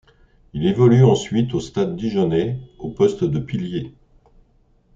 Il 0.53 0.65
évolue 0.65 1.03
ensuite 1.05 1.53
au 1.53 1.59
Stade 1.59 1.95
dijonnais, 1.95 2.57
au 2.79 2.89
poste 2.89 3.23
de 3.23 3.37
pilier. 3.37 3.93